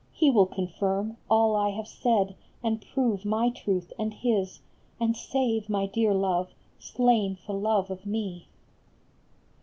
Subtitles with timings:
[0.13, 4.61] He will confirm All I have said, and prove my truth and his,
[4.99, 8.47] And save my dear Love, slain for love of me."